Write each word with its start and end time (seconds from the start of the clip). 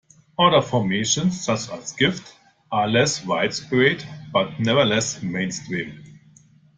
Other 0.39 0.63
formations, 0.63 1.41
such 1.45 1.69
as 1.69 1.91
"gift", 1.91 2.35
are 2.71 2.87
less 2.87 3.23
widespread 3.23 4.03
but 4.33 4.59
nevertheless 4.59 5.21
mainstream. 5.21 6.03